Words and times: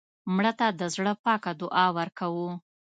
مړه 0.35 0.51
ته 0.59 0.67
د 0.79 0.81
زړه 0.95 1.13
پاکه 1.23 1.51
دعا 1.61 1.85
ورکوو 1.97 2.49